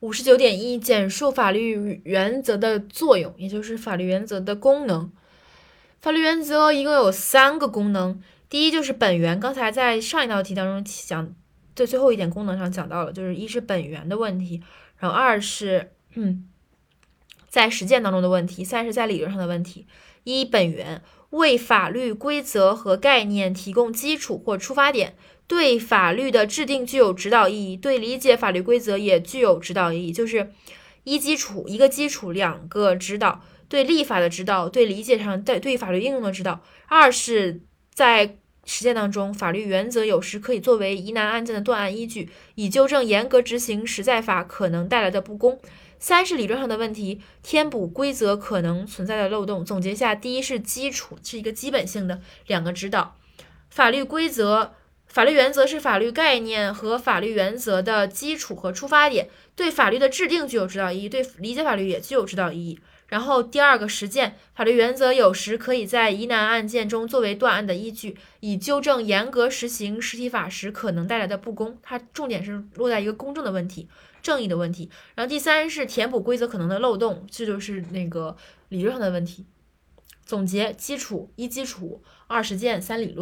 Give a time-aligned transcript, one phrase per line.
[0.00, 5.10] 五十九点一，简述法律原则的作用，也就是法律原则的功能。
[6.00, 11.34] 法律原则一共有三个功能，第一就是本源，刚才在上一道题当中讲，
[11.74, 14.62] 在最后一点功能上讲到了，就是一是本源的问题，
[14.98, 16.48] 然后二是嗯，
[17.48, 19.88] 在实践当中的问题，三是在理论上的问题。
[20.22, 25.16] 一本源为法律规则和概念提供基础或出发点。
[25.48, 30.12] 对法律的制定具有指导意义，对理解法律规则也具有指导意义。
[30.12, 30.52] 就是
[31.04, 36.62] 一基础，一个基础，两个指导，对立法的指导，对理解上，对对法律应用的指导。
[36.86, 37.62] 二是，
[37.94, 45.58] 在实践当中，法律原则有时可以作为疑难案件的断案依据，以纠正严格执行实在法可能带来的不公。
[45.98, 49.64] 三是理论上的问题，填补规则可能存在的漏洞。
[49.64, 53.16] 总结下，第一是基础，是一个基本性的两个指导，
[53.70, 54.74] 法律规则。
[55.08, 62.78] 法律原则是法律概念和法律原则的基础和出发点，对法律的制定具有指导意义，对理解法律也具有指导意义。
[63.08, 71.78] 然后第二个实践，法律原则有时可以在疑难案件中作为断案的依据，以纠正严格实行实体法时可能带来的不公。
[71.82, 73.88] 它重点是落在一个公正的问题、
[74.20, 74.90] 正义的问题。
[75.14, 78.36] 然后第三是填补规则可能的漏洞，这就是那个
[78.68, 79.46] 理论上的问题。
[80.26, 83.16] 总结：基础一基础，二实践，三理论。